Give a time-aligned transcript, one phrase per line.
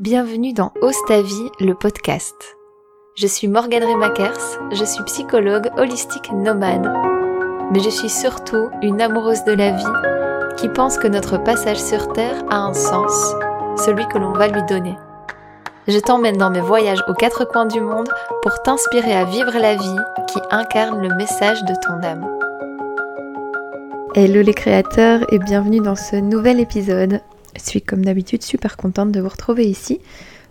[0.00, 2.56] Bienvenue dans Ose ta vie, le podcast.
[3.16, 6.88] Je suis Morgane Remakers, je suis psychologue holistique nomade.
[7.72, 12.12] Mais je suis surtout une amoureuse de la vie qui pense que notre passage sur
[12.12, 13.34] Terre a un sens,
[13.84, 14.94] celui que l'on va lui donner.
[15.88, 18.08] Je t'emmène dans mes voyages aux quatre coins du monde
[18.42, 22.24] pour t'inspirer à vivre la vie qui incarne le message de ton âme.
[24.14, 27.20] Hello les créateurs et bienvenue dans ce nouvel épisode
[27.58, 30.00] je suis comme d'habitude super contente de vous retrouver ici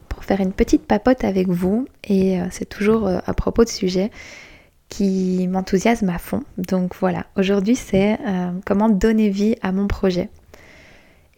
[0.09, 3.69] pour faire une petite papote avec vous et euh, c'est toujours euh, à propos de
[3.69, 4.11] sujets
[4.89, 6.43] qui m'enthousiasment à fond.
[6.57, 10.29] Donc voilà, aujourd'hui c'est euh, comment donner vie à mon projet.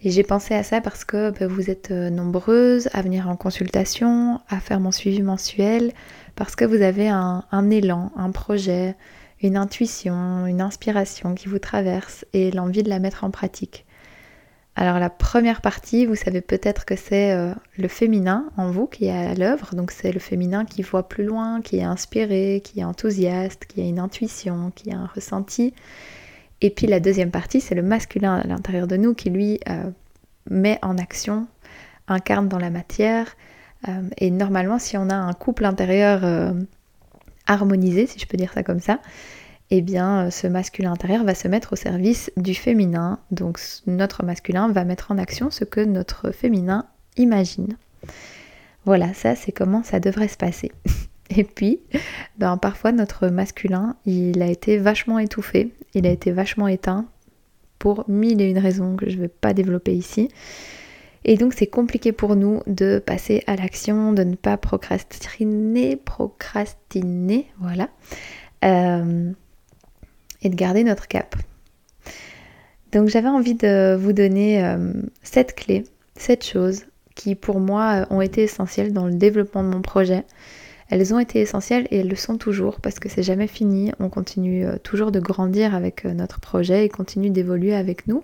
[0.02, 4.40] Et j'ai pensé à ça parce que bah, vous êtes nombreuses à venir en consultation,
[4.48, 5.92] à faire mon suivi mensuel,
[6.36, 8.95] parce que vous avez un, un élan, un projet,
[9.42, 13.86] une intuition, une inspiration qui vous traverse et l'envie de la mettre en pratique.
[14.75, 19.06] Alors la première partie, vous savez peut-être que c'est euh, le féminin en vous qui
[19.06, 22.80] est à l'œuvre, donc c'est le féminin qui voit plus loin, qui est inspiré, qui
[22.80, 25.73] est enthousiaste, qui a une intuition, qui a un ressenti.
[26.62, 29.90] Et puis la deuxième partie, c'est le masculin à l'intérieur de nous qui lui euh,
[30.50, 31.47] met en action,
[32.08, 33.36] incarne dans la matière.
[33.88, 36.53] Euh, et normalement, si on a un couple intérieur
[37.47, 39.00] harmonisé, si je peux dire ça comme ça,
[39.72, 43.20] eh bien euh, ce masculin intérieur va se mettre au service du féminin.
[43.31, 46.86] Donc notre masculin va mettre en action ce que notre féminin
[47.17, 47.78] imagine.
[48.86, 50.72] Voilà, ça c'est comment ça devrait se passer.
[51.30, 51.80] Et puis,
[52.40, 57.06] ben, parfois notre masculin, il a été vachement étouffé, il a été vachement éteint
[57.78, 60.30] pour mille et une raisons que je ne vais pas développer ici.
[61.25, 67.47] Et donc c'est compliqué pour nous de passer à l'action, de ne pas procrastiner, procrastiner,
[67.59, 67.90] voilà.
[68.66, 69.31] Euh,
[70.42, 71.36] et de garder notre cap.
[72.92, 75.84] Donc j'avais envie de vous donner euh, cette clé,
[76.16, 80.24] cette chose qui pour moi euh, ont été essentielles dans le développement de mon projet.
[80.90, 83.91] Elles ont été essentielles et elles le sont toujours parce que c'est jamais fini.
[84.00, 88.24] On continue euh, toujours de grandir avec notre projet et continue d'évoluer avec nous.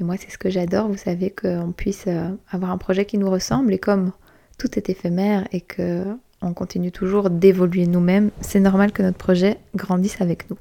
[0.00, 2.06] Et moi c'est ce que j'adore, vous savez qu'on puisse
[2.50, 4.12] avoir un projet qui nous ressemble et comme
[4.56, 6.04] tout est éphémère et que
[6.40, 10.56] on continue toujours d'évoluer nous-mêmes, c'est normal que notre projet grandisse avec nous.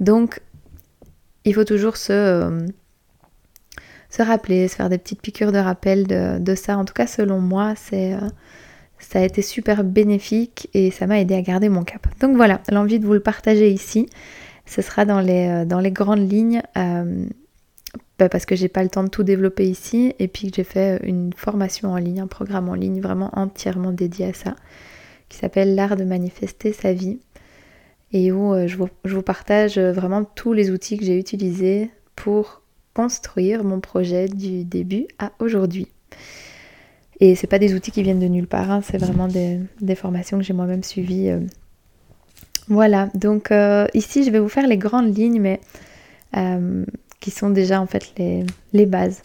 [0.00, 0.40] Donc,
[1.44, 2.66] il faut toujours se, euh,
[4.10, 6.76] se rappeler, se faire des petites piqûres de rappel de, ça.
[6.76, 8.28] En tout cas, selon moi, c'est, euh,
[8.98, 12.06] ça a été super bénéfique et ça m'a aidé à garder mon cap.
[12.20, 14.08] Donc voilà, l'envie de vous le partager ici,
[14.66, 16.62] ce sera dans les, euh, dans les grandes lignes.
[18.18, 20.64] Bah, parce que j'ai pas le temps de tout développer ici et puis que j'ai
[20.64, 24.56] fait une formation en ligne, un programme en ligne vraiment entièrement dédié à ça
[25.28, 27.20] qui s'appelle l'art de manifester sa vie
[28.12, 32.62] et où euh, je vous, partage euh, vraiment tous les outils que j'ai utilisés pour
[32.94, 35.88] construire mon projet du début à aujourd'hui.
[37.20, 40.38] Et c'est pas des outils qui viennent de nulle part, hein, c'est vraiment des, formations
[40.38, 41.30] que j'ai moi-même suivies.
[41.30, 41.40] Euh.
[42.68, 43.50] Voilà, donc
[43.94, 45.58] ici je vais vous faire les grandes lignes, mais
[47.18, 48.12] qui sont déjà en fait
[48.74, 49.22] les, bases.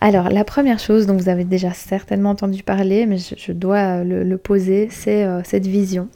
[0.00, 4.36] Alors la première chose dont vous avez déjà certainement entendu parler, mais je, dois le
[4.36, 6.08] poser, c'est cette vision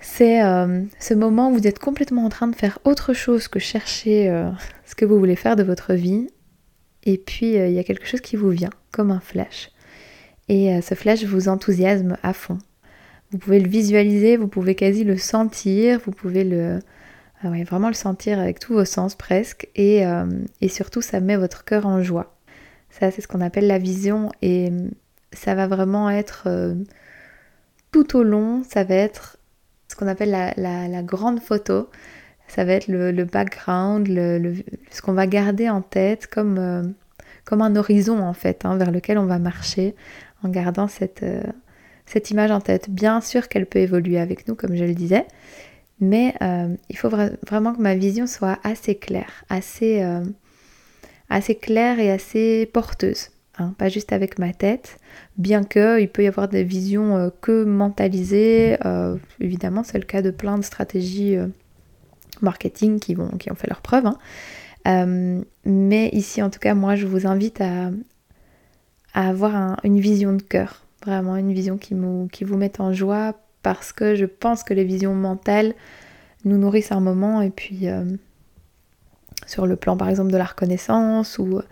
[0.00, 3.58] c'est euh, ce moment où vous êtes complètement en train de faire autre chose que
[3.58, 4.48] chercher euh,
[4.84, 6.28] ce que vous voulez faire de votre vie.
[7.04, 9.70] Et puis euh, il y a quelque chose qui vous vient, comme un flash.
[10.48, 12.56] Et ce flash vous enthousiasme à fond.
[13.30, 16.78] Vous pouvez le visualiser, vous pouvez quasi le sentir, vous pouvez le,
[17.42, 19.68] ah vraiment le sentir avec tous vos sens presque.
[19.76, 20.04] Et,
[20.70, 22.34] surtout, ça met votre cœur en joie.
[22.88, 24.30] Ça, c'est ce qu'on appelle la vision.
[24.40, 24.72] Et
[25.34, 26.48] ça va vraiment être
[27.92, 29.37] tout au long, ça va être
[29.98, 31.88] qu'on appelle la, grande photo.
[32.46, 36.82] Ça va être le, background, ce qu'on va garder en tête comme, euh,
[37.50, 39.94] un horizon en fait, hein, vers lequel on va marcher
[40.42, 41.42] en gardant cette, euh,
[42.06, 42.88] cette image en tête.
[42.88, 45.26] Bien sûr qu'elle peut évoluer avec nous, comme je le disais,
[46.00, 50.00] mais euh, il faut vraiment que ma vision soit assez claire, assez
[51.60, 53.30] claire et assez porteuse.
[53.58, 54.98] Hein, pas juste avec ma tête,
[55.36, 58.76] bien qu'il peut y avoir des visions euh, que mentalisées.
[58.84, 61.48] Euh, évidemment, c'est le cas de plein de stratégies euh,
[62.40, 64.06] marketing qui, vont, qui ont fait leurs preuves.
[64.06, 65.42] Hein.
[65.64, 67.90] mais ici, en tout cas, moi, je vous invite à,
[69.14, 71.96] avoir une vision de cœur, vraiment une vision qui,
[72.30, 75.74] qui vous met en joie, parce que je pense que les visions mentales
[76.44, 77.88] nous nourrissent un moment, et puis
[79.48, 81.62] sur le plan, par exemple, de la reconnaissance ou euh,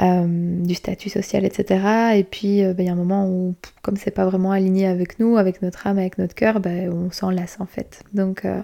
[0.00, 2.14] du statut social, etc.
[2.16, 4.86] Et puis euh, bah, il y a un moment où, comme c'est pas vraiment aligné
[4.86, 8.02] avec nous, avec notre âme, avec notre cœur, bah, on s'en lasse en fait.
[8.14, 8.62] Donc, euh,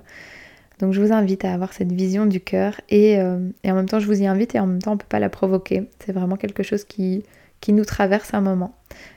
[0.78, 4.06] donc je vous invite à avoir cette vision du cœur et, en même temps je
[4.06, 5.88] vous y invite et en même temps on peut pas la provoquer.
[6.04, 7.24] C'est vraiment quelque chose qui,
[7.60, 8.74] qui nous traverse un moment.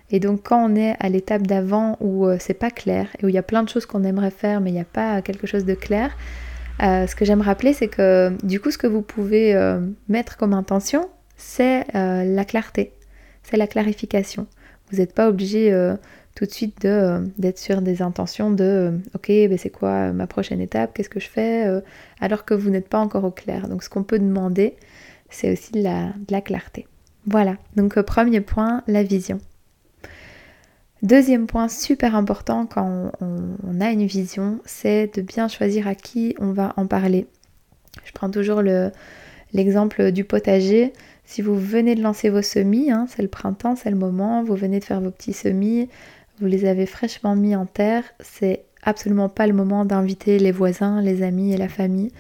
[0.10, 3.36] Et donc quand on est à l'étape d'avant où c'est pas clair et où il
[3.36, 5.64] y a plein de choses qu'on aimerait faire mais il n'y a pas quelque chose
[5.64, 6.18] de clair,
[6.80, 9.54] ce que j'aime rappeler c'est que du coup ce que vous pouvez
[10.10, 11.10] mettre comme intention
[11.42, 12.94] c'est la clarté,
[13.44, 14.48] c'est la clarification.
[14.92, 15.72] Vous n'êtes pas obligé
[16.36, 20.28] tout de suite euh, d'être sur des intentions de euh, ok ben c'est quoi ma
[20.28, 21.82] prochaine étape qu'est-ce que je fais euh,
[22.20, 23.68] alors que vous n'êtes pas encore au clair.
[23.68, 24.76] Donc ce qu'on peut demander
[25.30, 26.88] c'est aussi de la, clarté.
[27.26, 27.56] Voilà.
[27.76, 29.40] Donc premier point la vision.
[31.04, 36.36] Deuxième point super important quand on, a une vision c'est de bien choisir à qui
[36.40, 37.28] on va en parler.
[38.04, 38.62] Je prends toujours
[39.54, 40.94] l'exemple du potager
[41.32, 44.56] si vous venez de lancer vos semis, hein, c'est le printemps, c'est le moment, vous
[44.56, 45.88] venez de faire vos petits semis,
[46.42, 51.02] vous les avez fraîchement mis en terre, c'est absolument pas le moment d'inviter les voisins,
[51.02, 52.12] les amis et la famille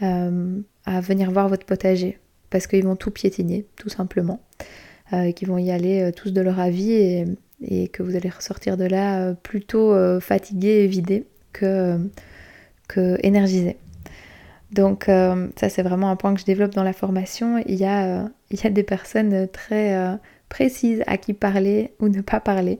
[0.00, 2.18] euh, à venir voir votre potager
[2.48, 4.40] parce qu'ils vont tout piétiner, tout simplement,
[5.12, 6.92] euh, qu'ils vont y aller euh, tous de leur avis
[7.60, 11.98] et, que vous allez ressortir de là plutôt fatigué et vidé que,
[12.88, 13.18] que.
[14.72, 17.62] Donc ça c'est vraiment un point que je développe dans la formation.
[17.66, 20.18] Il y a, il y a des personnes très
[20.48, 22.78] précises à qui parler ou ne pas parler.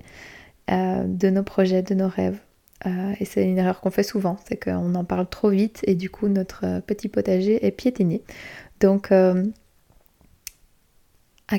[0.68, 2.40] Euh, de nos projets, de nos rêves.
[2.86, 5.94] Euh, et c'est une erreur qu'on fait souvent, c'est qu'on en parle trop vite et
[5.94, 8.24] du coup notre euh, petit potager est piétiné.
[8.80, 9.36] Donc à,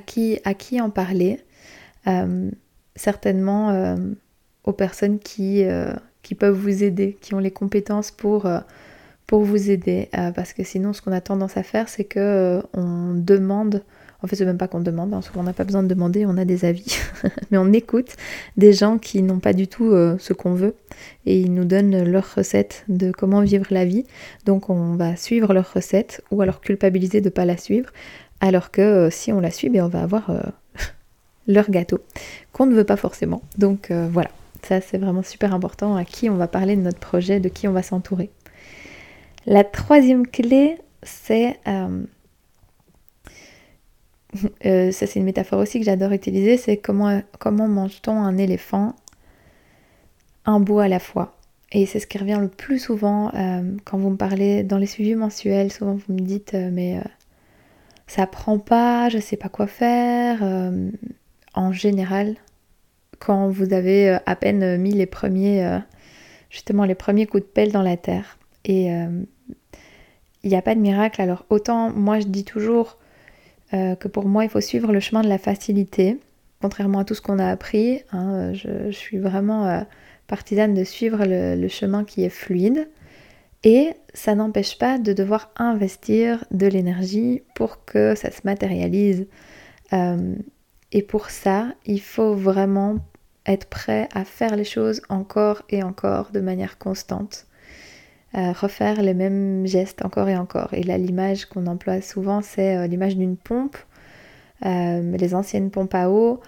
[0.06, 1.40] qui, à qui en parler?
[2.96, 3.96] Certainement
[4.64, 5.64] aux personnes qui,
[6.22, 8.48] qui peuvent vous aider, qui ont les compétences pour
[9.28, 13.14] pour vous aider parce que sinon ce qu'on a tendance à faire c'est que on
[13.14, 13.84] demande
[14.24, 16.26] en fait, c'est même pas qu'on demande, hein, souvent on n'a pas besoin de demander,
[16.26, 16.98] on a des avis,
[17.52, 18.16] mais on écoute
[18.56, 20.76] des gens qui n'ont pas du tout euh, ce qu'on veut
[21.26, 24.06] et ils nous donnent leurs recettes de comment vivre la vie.
[24.46, 27.92] Donc on va suivre leurs recettes ou alors culpabiliser de ne pas la suivre,
[28.40, 30.42] alors que euh, si on la suit, ben, on va avoir euh,
[31.48, 32.00] leur gâteau
[32.54, 33.44] qu'on ne veut pas forcément.
[33.60, 34.32] Donc voilà,
[34.64, 37.68] ça c'est vraiment super important à qui on va parler de notre projet, de qui
[37.68, 38.32] on va s'entourer.
[39.48, 41.58] La troisième clé, c'est
[44.66, 48.94] euh, ça c'est une métaphore aussi que j'adore utiliser, c'est comment, mange-t-on un éléphant?
[50.44, 51.38] Un bout à la fois.
[51.72, 54.86] Et c'est ce qui revient le plus souvent euh, quand vous me parlez dans les
[54.86, 55.72] suivis mensuels.
[55.72, 57.02] Souvent vous me dites euh, mais
[58.06, 60.44] ça prend pas, je sais pas quoi faire.
[61.54, 62.36] en général,
[63.20, 65.80] quand vous avez à peine mis les premiers,
[66.50, 68.38] justement les premiers coups de pelle dans la terre.
[68.68, 68.88] Et
[70.44, 71.22] il n'y a pas de miracle.
[71.22, 72.98] Alors autant moi je dis toujours
[73.74, 76.20] euh, que pour moi, il faut suivre le chemin de la facilité,
[76.62, 78.02] contrairement à tout ce qu'on a appris.
[78.12, 79.82] Hein, je, suis vraiment euh,
[80.28, 82.88] partisane de suivre le, chemin qui est fluide.
[83.64, 89.28] Et ça n'empêche pas de devoir investir de l'énergie pour que ça se matérialise.
[89.92, 90.36] Euh,
[90.94, 92.98] et pour ça, il faut vraiment
[93.46, 97.48] être prêt à faire les choses encore et encore de manière constante
[98.38, 100.74] refaire les mêmes gestes encore et encore.
[100.74, 103.78] Et là, l'image qu'on emploie souvent, c'est euh, l'image d'une pompe,
[104.66, 106.40] euh, les anciennes pompes à eau,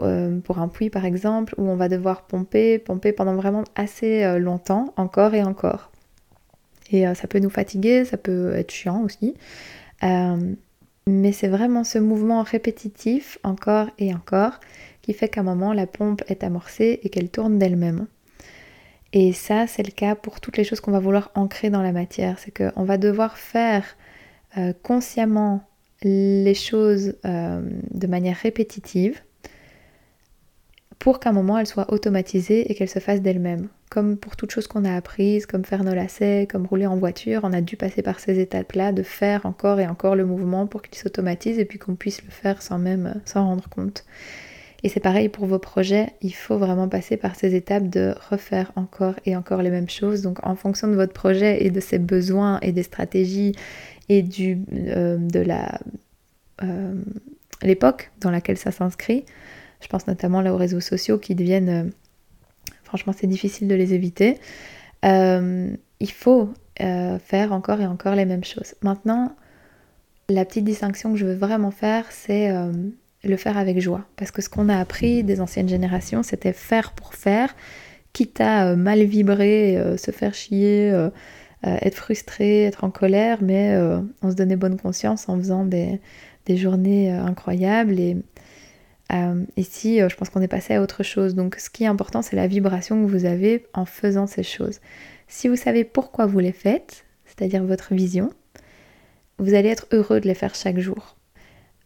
[0.00, 4.38] euh, pour un puits par exemple, où on va devoir pomper, pomper pendant vraiment assez
[4.38, 5.90] longtemps, encore et encore.
[6.90, 9.34] Et ça peut nous fatiguer, ça peut être chiant aussi.
[11.06, 14.60] mais c'est vraiment ce mouvement répétitif, encore et encore,
[15.02, 18.06] qui fait qu'à un moment, la pompe est amorcée et qu'elle tourne d'elle-même.
[19.16, 21.92] Et ça, c'est le cas pour toutes les choses qu'on va vouloir ancrer dans la
[21.92, 22.36] matière.
[22.40, 23.84] C'est qu'on va devoir faire
[24.58, 25.62] euh, consciemment
[26.02, 29.22] les choses euh, de manière répétitive
[30.98, 33.68] pour qu'à un moment elles soient automatisées et qu'elles se fassent d'elles-mêmes.
[33.88, 37.42] Comme pour toutes choses qu'on a apprises, comme faire nos lacets, comme rouler en voiture,
[37.44, 40.82] on a dû passer par ces étapes-là, de faire encore et encore le mouvement pour
[40.82, 44.04] qu'il s'automatise et puis qu'on puisse le faire sans même euh, s'en rendre compte.
[44.84, 48.70] Et c'est pareil pour vos projets, il faut vraiment passer par ces étapes de refaire
[48.76, 50.20] encore et encore les mêmes choses.
[50.20, 53.54] Donc en fonction de votre projet et de ses besoins et des stratégies
[54.10, 55.42] et du, euh, de
[56.62, 56.94] euh,
[57.62, 59.24] l'époque dans laquelle ça s'inscrit,
[59.80, 61.90] je pense notamment là aux réseaux sociaux qui deviennent, euh,
[62.82, 64.38] franchement c'est difficile de les éviter,
[65.02, 68.74] il faut faire encore et encore les mêmes choses.
[68.82, 69.34] Maintenant,
[70.28, 72.50] la petite distinction que je veux vraiment faire, c'est
[73.28, 74.04] le faire avec joie.
[74.16, 77.54] Parce que ce qu'on a appris des anciennes générations, c'était faire pour faire,
[78.12, 81.10] quitte à euh, mal vibrer, euh, se faire chier, euh,
[81.62, 83.74] être frustré, être en colère, mais
[84.20, 86.00] on se donnait bonne conscience en faisant des,
[86.46, 87.98] journées incroyables.
[87.98, 88.18] Et
[89.56, 91.34] ici, je pense qu'on est passé à autre chose.
[91.34, 94.80] Donc ce qui est important, c'est la vibration que vous avez en faisant ces choses.
[95.26, 98.30] Si vous savez pourquoi vous les faites, c'est-à-dire votre vision,
[99.38, 101.16] vous allez être heureux de les faire chaque jour.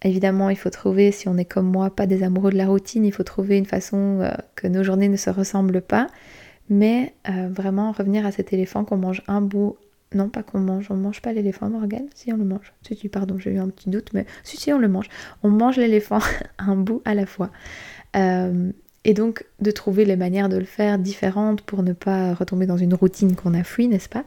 [0.02, 3.04] Évidemment, il faut trouver, si on est comme moi, pas des amoureux de la routine,
[3.04, 6.06] il faut trouver une façon euh, que nos journées ne se ressemblent pas.
[6.70, 9.76] Mais euh, vraiment revenir à cet éléphant qu'on mange un bout.
[10.14, 12.06] Non, pas qu'on mange, on ne mange pas l'éléphant, Morgane?
[12.14, 12.72] Si, on le mange.
[12.86, 15.08] Si, si, pardon, j'ai eu un petit doute, mais si, si, on le mange.
[15.42, 16.20] On mange l'éléphant
[16.58, 17.50] un bout à la fois.
[18.16, 18.70] Euh,
[19.04, 22.76] et donc, de trouver les manières de le faire différentes pour ne pas retomber dans
[22.76, 24.24] une routine qu'on a fui, n'est-ce pas?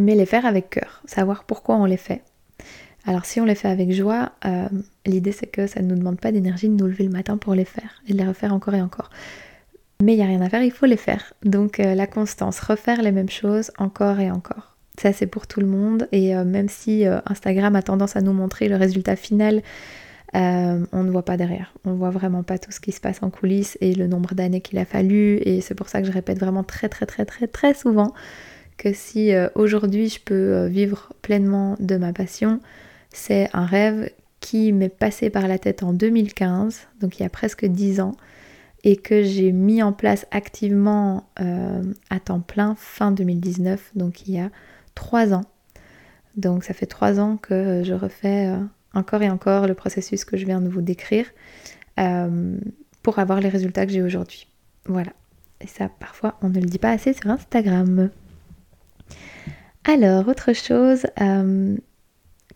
[0.00, 2.22] Mais les faire avec cœur, savoir pourquoi on les fait.
[3.06, 4.68] Alors si on les fait avec joie, euh,
[5.06, 7.54] l'idée c'est que ça ne nous demande pas d'énergie de nous lever le matin pour
[7.54, 9.10] les faire et de les refaire encore et encore.
[10.02, 11.32] Mais il n'y a rien à faire, il faut les faire.
[11.42, 14.76] Donc euh, la constance, refaire les mêmes choses encore et encore.
[15.00, 18.32] Ça c'est pour tout le monde et euh, même si Instagram a tendance à nous
[18.32, 19.62] montrer le résultat final,
[20.34, 21.72] on ne voit pas derrière.
[21.84, 24.34] On ne voit vraiment pas tout ce qui se passe en coulisses et le nombre
[24.34, 25.38] d'années qu'il a fallu.
[25.38, 28.12] Et c'est pour ça que je répète vraiment très très très très très souvent
[28.76, 32.60] que si aujourd'hui je peux vivre pleinement de ma passion,
[33.12, 37.30] c'est un rêve qui m'est passé par la tête en 2015, donc il y a
[37.30, 38.16] presque 10 ans,
[38.84, 44.34] et que j'ai mis en place activement euh, à temps plein fin 2019, donc il
[44.34, 44.50] y a
[44.94, 45.44] 3 ans.
[46.36, 48.58] Donc ça fait 3 ans que je refais euh,
[48.94, 51.26] encore et encore le processus que je viens de vous décrire
[51.98, 52.56] euh,
[53.02, 54.46] pour avoir les résultats que j'ai aujourd'hui.
[54.86, 55.12] Voilà.
[55.60, 58.08] Et ça, parfois, on ne le dit pas assez sur Instagram.
[59.84, 61.06] Alors, autre chose,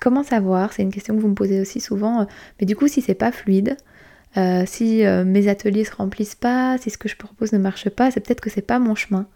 [0.05, 0.75] Comment savoir?
[0.75, 2.21] C'est une question que vous me posez aussi souvent.
[2.21, 2.25] Euh,
[2.61, 3.79] mais du coup, si c'est pas fluide,
[4.37, 7.89] euh, si euh, mes ateliers se remplissent pas, si ce que je propose ne marche
[7.89, 9.27] pas, c'est peut-être que c'est pas mon chemin.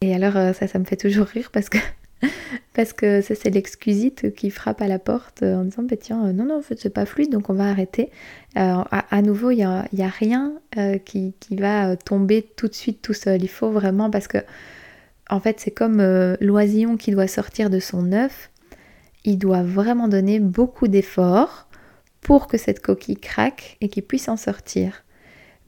[0.00, 1.78] Et alors ça, ça me fait toujours rire parce que
[2.74, 6.58] parce que c'est l'excusite qui frappe à la porte en disant bah, tiens non non
[6.58, 8.10] en fait c'est pas fluide donc on va arrêter.
[8.54, 9.64] À, nouveau il n'y
[10.04, 10.52] a, rien
[11.04, 13.42] qui, qui, va tomber tout de suite tout seul.
[13.42, 14.38] Il faut vraiment parce que
[15.28, 16.00] en fait c'est comme
[16.40, 18.50] l'oisillon qui doit sortir de son œuf
[19.24, 21.68] il doit vraiment donner beaucoup d'efforts
[22.20, 25.04] pour que cette coquille craque et qu'il puisse en sortir.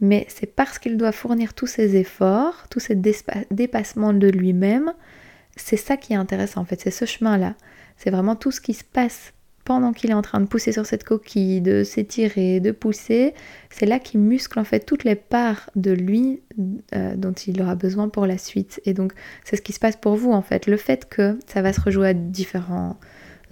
[0.00, 2.95] Mais c'est parce qu'il doit fournir tous ces efforts, tous ces
[3.50, 4.92] dépassements de lui-même,
[5.57, 7.54] c'est ça qui est intéressant en fait, c'est ce chemin-là.
[7.97, 10.87] C'est vraiment tout ce qui se passe pendant qu'il est en train de pousser sur
[10.87, 13.35] cette coquille, de s'étirer, de pousser,
[13.69, 16.40] c'est là qu'il muscle en fait toutes les parts de lui
[16.95, 18.80] euh, dont il aura besoin pour la suite.
[18.87, 19.12] Et donc
[19.45, 20.66] c'est ce qui se passe pour vous en fait.
[20.66, 22.99] Le fait que ça va se rejouer à différents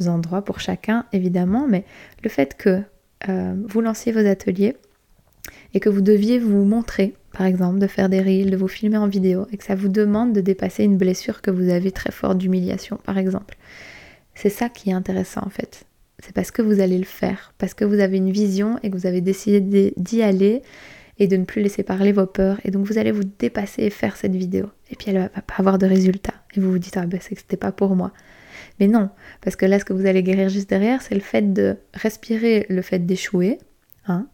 [0.06, 1.84] endroits pour chacun, évidemment, mais
[2.22, 2.82] le fait que
[3.28, 4.76] euh, vous lanciez vos ateliers
[5.74, 8.98] et que vous deviez vous montrer, par exemple, de faire des reels, de vous filmer
[8.98, 12.12] en vidéo, et que ça vous demande de dépasser une blessure que vous avez très
[12.12, 13.56] forte d'humiliation, par exemple.
[14.34, 15.84] C'est ça qui est intéressant en fait.
[16.20, 18.96] C'est parce que vous allez le faire, parce que vous avez une vision et que
[18.96, 20.62] vous avez décidé d'y aller
[21.18, 22.58] et de ne plus laisser parler vos peurs.
[22.64, 24.66] Et donc vous allez vous dépasser et faire cette vidéo.
[24.90, 26.34] Et puis elle va pas avoir de résultat.
[26.54, 28.12] Et vous vous dites, ah ben c'est que c'était pas pour moi.
[28.80, 29.10] Mais non,
[29.40, 32.66] parce que là, ce que vous allez guérir juste derrière, c'est le fait de respirer
[32.68, 33.58] le fait d'échouer,
[34.06, 34.26] hein,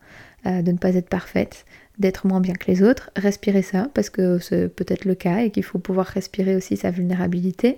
[0.47, 1.65] euh, de ne pas être parfaite,
[1.99, 3.11] d'être moins bien que les autres.
[3.17, 6.91] Respirer ça, parce que c'est peut-être le cas et qu'il faut pouvoir respirer aussi sa
[6.91, 7.77] vulnérabilité.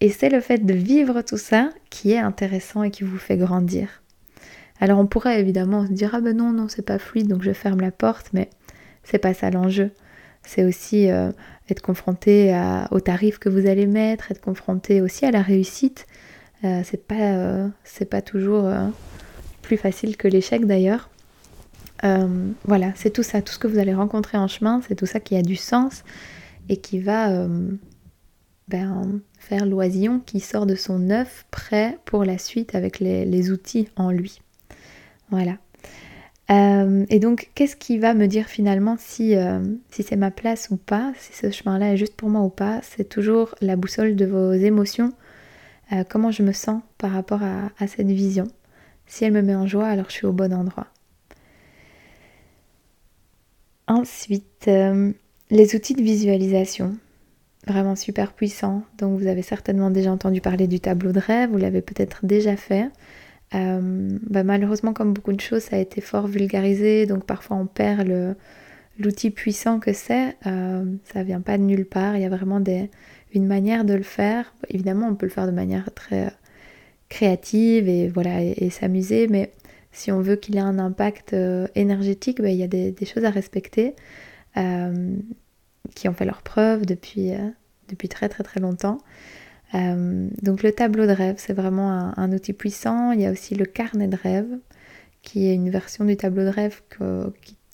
[0.00, 3.36] Et c'est le fait de vivre tout ça qui est intéressant et qui vous fait
[3.36, 4.02] grandir.
[4.80, 7.52] Alors on pourrait évidemment se dire ah ben non non c'est pas fluide donc je
[7.52, 8.50] ferme la porte mais
[9.04, 9.92] c'est pas ça l'enjeu.
[10.44, 11.30] C'est aussi euh,
[11.70, 12.58] être confronté
[12.90, 16.06] au tarif que vous allez mettre, être confronté aussi à la réussite.
[16.64, 17.68] Euh, c'est pas, euh,
[18.10, 18.86] pas toujours euh,
[19.62, 21.10] plus facile que l'échec d'ailleurs.
[22.64, 25.20] voilà, c'est tout ça, tout ce que vous allez rencontrer en chemin, c'est tout ça
[25.20, 26.02] qui a du sens
[26.68, 27.46] et qui va
[28.66, 33.88] ben, faire l'oisillon qui sort de son œuf prêt pour la suite avec les outils
[33.94, 34.40] en lui.
[35.30, 35.58] Voilà.
[36.50, 40.68] Euh, et donc, qu'est-ce qui va me dire finalement si, euh, si c'est ma place
[40.70, 42.80] ou pas, si ce chemin-là est juste pour moi ou pas?
[42.82, 45.12] C'est toujours la boussole de vos émotions,
[45.92, 48.48] euh, comment je me sens par rapport à, à, cette vision?
[49.06, 50.86] Si elle me met en joie, alors je suis au bon endroit.
[53.88, 54.70] Ensuite,
[55.50, 56.96] les outils de visualisation,
[57.66, 58.84] vraiment super puissants.
[58.96, 62.56] Donc, vous avez certainement déjà entendu parler du tableau de rêve, vous l'avez peut-être déjà
[62.56, 62.88] fait.
[63.54, 67.66] Euh, bah, malheureusement, comme beaucoup de choses, ça a été fort vulgarisé, donc parfois on
[67.66, 68.08] perd
[68.98, 70.36] l'outil puissant que c'est.
[70.46, 72.90] Euh, ça vient pas de nulle part, il y a vraiment des,
[73.34, 74.54] une manière de le faire.
[74.68, 76.32] Évidemment, on peut le faire de manière très
[77.08, 79.52] créative et voilà et, s'amuser, mais
[79.92, 83.24] si on veut qu'il ait un impact euh, énergétique, bah, il y a des, choses
[83.24, 83.94] à respecter
[85.94, 87.32] qui ont fait leur preuve depuis,
[87.88, 88.98] depuis très très très longtemps.
[89.74, 93.12] Euh, donc le tableau de rêve, c'est vraiment un, outil puissant.
[93.12, 94.58] Il y a aussi le carnet de rêve,
[95.22, 96.82] qui est une version du tableau de rêve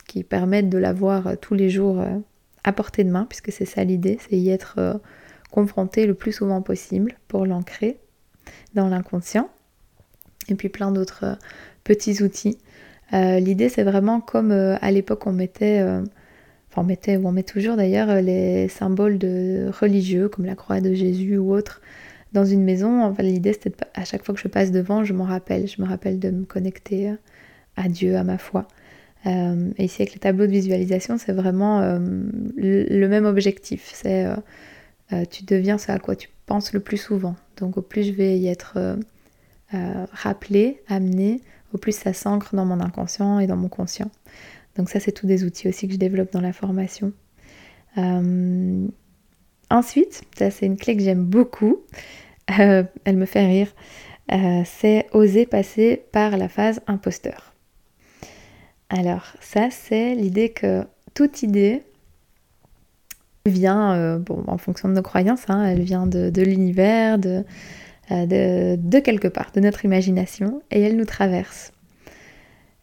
[0.06, 2.18] qui, permet de l'avoir euh, tous les jours euh,
[2.64, 5.00] à portée de main, puisque c'est ça l'idée, c'est y être
[5.50, 7.98] confronté le plus souvent possible pour l'ancrer
[8.74, 9.48] dans l'inconscient.
[10.48, 11.38] et puis plein d'autres
[11.84, 12.58] petits outils.
[13.12, 15.82] L'idée c'est vraiment comme à l'époque on mettait
[16.78, 19.18] on mettait, met toujours d'ailleurs, euh, les symboles
[19.80, 21.80] religieux, comme la croix de Jésus ou autre,
[22.32, 23.02] dans une maison.
[23.04, 25.66] Enfin, l'idée, c'était à chaque fois que je passe devant, je m'en rappelle.
[25.66, 27.14] Je me rappelle de me connecter euh,
[27.76, 28.66] à Dieu, à ma foi.
[29.26, 31.80] Euh, et ici, avec les tableaux de visualisation, c'est vraiment
[32.56, 33.90] le, même objectif.
[33.92, 34.26] C'est
[35.30, 37.34] tu deviens ce à quoi tu penses le plus souvent.
[37.56, 38.78] Donc, au plus je vais y être
[40.12, 41.40] rappelé, amené,
[41.74, 44.10] au plus ça s'ancre dans mon inconscient et dans mon conscient.
[44.78, 47.12] Donc ça, c'est tous des outils aussi que je développe dans la formation.
[47.98, 48.86] Euh,
[49.70, 51.80] ensuite, ça c'est une clé que j'aime beaucoup,
[52.58, 53.74] euh, elle me fait rire,
[54.32, 57.54] euh, c'est oser passer par la phase imposteur.
[58.88, 61.82] Alors ça, c'est l'idée que toute idée
[63.44, 67.44] vient, bon, en fonction de nos croyances, hein, elle vient de, l'univers, de,
[68.10, 71.72] de quelque part, de notre imagination, et elle nous traverse.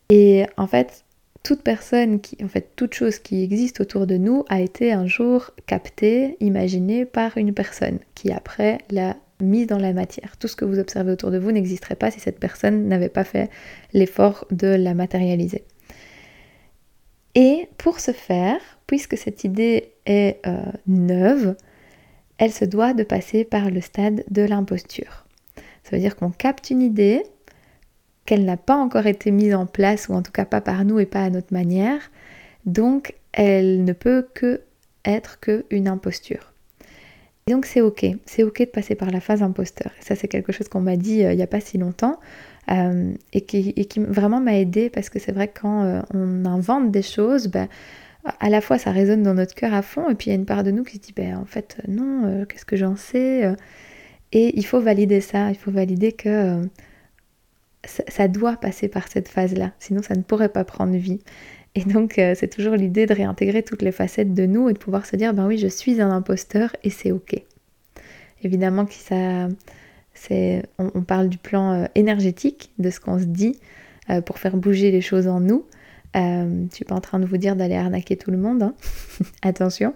[0.09, 1.04] Et en fait,
[1.45, 5.05] toute personne qui, en fait, toute chose qui existe autour de nous a été un
[5.05, 10.37] jour captée, imaginée par une personne qui après l'a mise dans la matière.
[10.37, 13.23] Tout ce que vous observez autour de vous n'existerait pas si cette personne n'avait pas
[13.23, 13.51] fait
[13.93, 15.63] l'effort de la matérialiser.
[17.35, 21.55] Et pour ce faire, puisque cette idée est euh, neuve,
[22.39, 25.27] elle se doit de passer par le stade de l'imposture.
[25.83, 27.21] Ça veut dire qu'on capte une idée,
[28.25, 30.99] qu'elle n'a pas encore été mise en place, ou en tout cas pas par nous
[30.99, 32.11] et pas à notre manière.
[32.65, 34.61] Donc elle ne peut que
[35.03, 36.53] être qu'une imposture.
[37.47, 39.91] Et donc c'est ok, c'est ok de passer par la phase imposteur.
[39.99, 42.19] Ça c'est quelque chose qu'on m'a dit euh, il n'y a pas si longtemps
[42.71, 46.89] euh, et, qui, vraiment m'a aidé parce que c'est vrai que quand euh, on invente
[46.89, 47.67] des choses, ben,
[48.39, 50.35] à la fois ça résonne dans notre cœur à fond et puis il y a
[50.35, 53.55] une part de nous qui se dit ben, en fait non, qu'est-ce que j'en sais
[54.31, 56.67] Et il faut valider ça, il faut valider que
[57.85, 61.19] ça, doit passer par cette phase-là, sinon ça ne pourrait pas prendre vie.
[61.75, 64.77] Et donc euh, c'est toujours l'idée de réintégrer toutes les facettes de nous et de
[64.77, 67.35] pouvoir se dire, ben oui, je suis un imposteur et c'est ok.
[68.43, 69.47] Évidemment que ça,
[70.13, 73.59] c'est, on, parle du plan euh, énergétique, de ce qu'on se dit
[74.09, 75.65] euh, pour faire bouger les choses en nous.
[76.13, 78.75] je suis pas en train de vous dire d'aller arnaquer tout le monde, hein.
[79.41, 79.93] attention.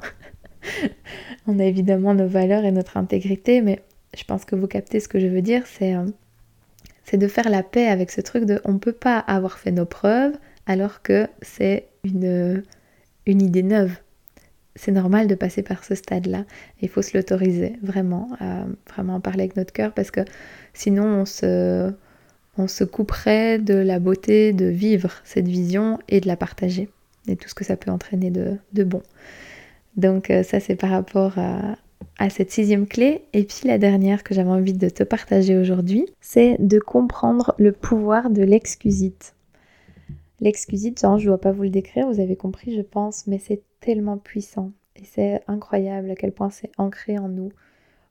[1.47, 3.81] on a évidemment nos valeurs et notre intégrité, mais
[4.17, 5.95] je pense que vous captez ce que je veux dire, c'est
[7.09, 9.71] c'est de faire la paix avec ce truc de on ne peut pas avoir fait
[9.71, 10.33] nos preuves
[10.67, 12.63] alors que c'est une,
[13.25, 13.95] une idée neuve.
[14.75, 16.45] C'est normal de passer par ce stade-là.
[16.81, 18.29] Il faut se l'autoriser, vraiment,
[18.87, 20.21] vraiment en parler avec notre cœur parce que
[20.75, 21.91] sinon on se,
[22.59, 26.89] on se couperait de la beauté de vivre cette vision et de la partager
[27.27, 29.01] et tout ce que ça peut entraîner de, de bon.
[29.97, 31.75] Donc euh, ça c'est par rapport à,
[32.17, 33.25] à cette sixième clé.
[33.33, 37.71] Et puis la dernière que j'avais envie de te partager aujourd'hui, c'est de comprendre le
[37.71, 39.35] pouvoir de l'excusite.
[40.41, 43.39] L'excusite, genre, je ne dois pas vous le décrire, vous avez compris, je pense, mais
[43.39, 44.71] c'est tellement puissant.
[44.95, 47.51] Et c'est incroyable à quel point c'est ancré en nous.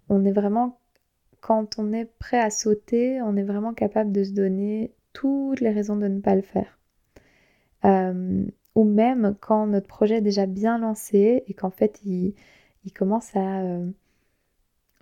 [0.09, 0.79] On est vraiment,
[1.41, 5.71] quand on est prêt à sauter, on est vraiment capable de se donner toutes les
[5.71, 6.79] raisons de ne pas le faire.
[7.85, 12.35] Euh, ou même quand notre projet est déjà bien lancé et qu'en fait il,
[12.93, 13.91] commence à, euh,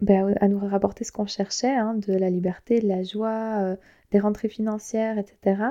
[0.03, 3.77] ben, à nous rapporter ce qu'on cherchait, hein, de la liberté, de la joie, euh,
[4.11, 5.62] des rentrées financières, etc.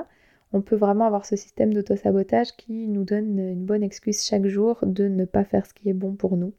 [0.52, 4.78] On peut vraiment avoir ce système d'auto-sabotage qui nous donne une bonne excuse chaque jour
[4.82, 6.54] de ne pas faire ce qui est bon pour nous,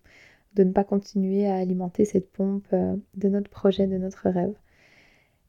[0.55, 4.55] de ne pas continuer à alimenter cette pompe euh, de notre projet, de notre rêve.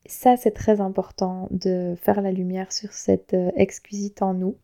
[0.07, 4.57] Ça, c'est très important de faire la lumière sur cette excusite en nous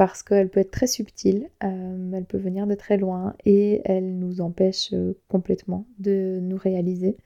[0.00, 4.18] parce qu'elle peut être très subtile, euh, elle peut venir de très loin et elle
[4.18, 7.18] nous empêche euh, complètement de nous réaliser.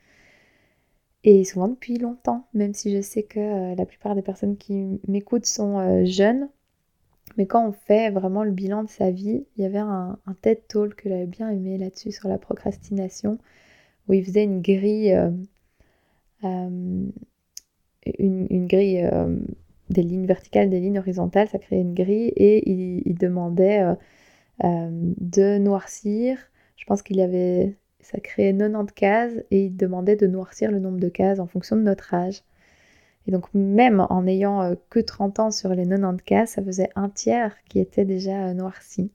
[1.23, 4.99] Et souvent depuis longtemps, même si je sais que euh, la plupart des personnes qui
[5.07, 6.49] m'écoutent sont jeunes,
[7.37, 10.67] mais quand on fait vraiment le bilan de sa vie, il y avait un, TED
[10.67, 13.37] Talk que j'avais bien aimé là-dessus sur la procrastination,
[14.09, 15.17] où il faisait une grille,
[16.43, 17.13] une,
[18.19, 19.09] une, grille
[19.89, 23.95] des lignes verticales, des lignes horizontales, ça créait une grille et il, demandait euh,
[24.63, 26.37] euh, de noircir.
[26.75, 30.79] Je pense qu'il y avait, ça créait 90 cases et il demandait de noircir le
[30.79, 32.43] nombre de cases en fonction de notre âge.
[33.27, 36.89] Et donc même en n'ayant euh, que 30 ans sur les 90 cases, ça faisait
[36.95, 39.11] un tiers qui était déjà noirci.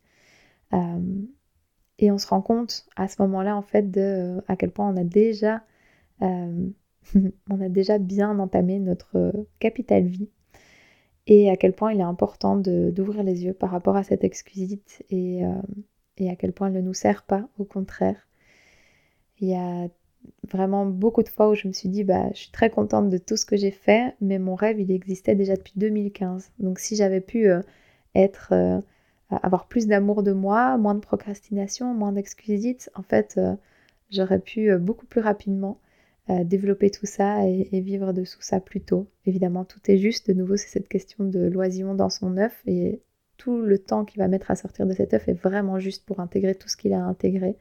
[1.99, 4.97] et on se rend compte à ce moment-là en fait de à quel point on
[4.97, 5.63] a déjà
[6.21, 10.29] on a déjà bien entamé notre capital vie
[11.31, 15.05] et à quel point il est important d'ouvrir les yeux par rapport à cette exquisite
[15.11, 15.63] et, euh,
[16.19, 18.27] et, à quel point elle ne nous sert pas, au contraire.
[19.39, 19.87] Il y a
[20.51, 23.17] vraiment beaucoup de fois où je me suis dit, bah, je suis très contente de
[23.17, 26.51] tout ce que j'ai fait, mais mon rêve, il existait déjà depuis 2015.
[26.59, 27.63] Donc si j'avais pu euh,
[28.51, 28.81] euh,
[29.31, 33.39] avoir plus d'amour de moi, moins de procrastination, moins d'exquisite, en fait,
[34.11, 35.79] j'aurais pu beaucoup plus rapidement
[36.45, 39.09] développer tout ça et, vivre dessous ça plus tôt.
[39.27, 40.29] Évidemment, tout est juste.
[40.29, 43.03] De nouveau, c'est cette question de l'oisillon dans son œuf et
[43.37, 46.21] tout le temps qu'il va mettre à sortir de cet œuf est vraiment juste pour
[46.21, 47.57] intégrer tout ce qu'il a intégré.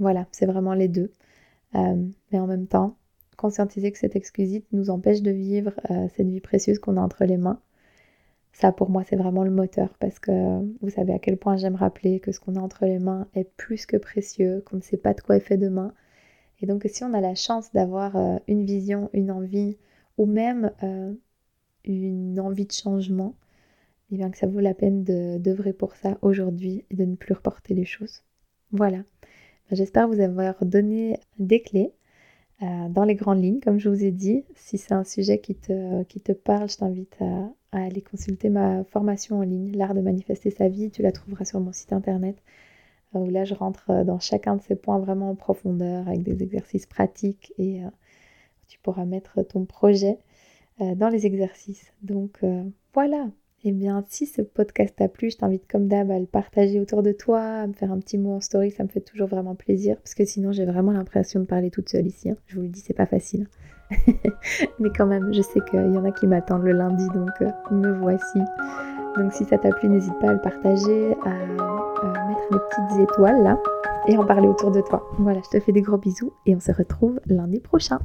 [0.00, 1.12] Voilà, c'est vraiment les deux.
[1.74, 1.96] Euh,
[2.32, 2.96] mais en même temps,
[3.36, 7.24] conscientiser que cette exquisite nous empêche de vivre euh, cette vie précieuse qu'on a entre
[7.24, 7.60] les mains.
[8.52, 10.32] Ça, pour moi, c'est vraiment le moteur parce que
[10.80, 13.48] vous savez à quel point j'aime rappeler que ce qu'on a entre les mains est
[13.56, 15.92] plus que précieux, qu'on ne sait pas de quoi est fait demain.
[16.60, 19.78] Et donc, si on a la chance d'avoir euh, une vision, une envie
[20.18, 20.70] ou même
[21.84, 23.34] une envie de changement,
[24.12, 25.02] eh bien que ça vaut la peine
[25.38, 28.22] d'œuvrer pour ça aujourd'hui et de ne plus reporter les choses.
[28.72, 28.98] Voilà.
[29.72, 31.92] J'espère vous avoir donné des clés
[32.62, 34.44] euh, dans les grandes lignes, comme je vous ai dit.
[34.54, 38.84] Si c'est un sujet qui te, qui te parle, je t'invite à, aller consulter ma
[38.84, 40.90] formation en ligne, L'art de manifester sa vie.
[40.90, 42.42] Tu la trouveras sur mon site internet, euh,
[43.14, 46.42] où là je rentre euh, dans chacun de ces points vraiment en profondeur, avec des
[46.42, 47.82] exercices pratiques et
[48.68, 50.18] tu pourras mettre ton projet
[50.78, 51.92] dans les exercices.
[52.02, 52.40] Donc
[52.94, 53.28] voilà,
[53.62, 57.02] eh bien, si ce podcast t'a plu, je t'invite comme d'hab à le partager autour
[57.02, 59.54] de toi, à me faire un petit mot en story, ça me fait toujours vraiment
[59.54, 62.30] plaisir, parce que sinon j'ai vraiment l'impression de parler toute seule ici.
[62.30, 62.36] Hein.
[62.46, 63.48] Je vous le dis, c'est pas facile.
[64.78, 67.50] Mais quand même, je sais qu'il y en a qui m'attendent le lundi, donc euh,
[67.70, 68.38] me voici.
[69.16, 71.30] Donc si ça t'a plu, n'hésite pas à le partager, à,
[72.28, 73.58] mettre les petites étoiles là,
[74.06, 75.08] et en parler autour de toi.
[75.18, 77.98] Voilà, je te fais des gros bisous, et on se retrouve lundi prochain.